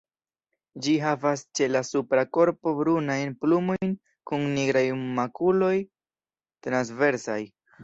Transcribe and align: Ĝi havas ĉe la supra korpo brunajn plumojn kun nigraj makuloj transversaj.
Ĝi 0.85 0.93
havas 1.01 1.43
ĉe 1.59 1.67
la 1.73 1.81
supra 1.89 2.23
korpo 2.37 2.73
brunajn 2.79 3.37
plumojn 3.45 3.95
kun 4.31 4.49
nigraj 4.57 4.85
makuloj 5.21 5.73
transversaj. 6.69 7.41